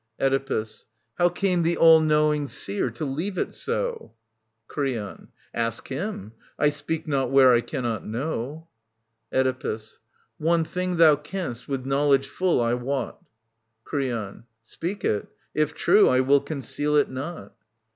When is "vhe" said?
1.63-1.77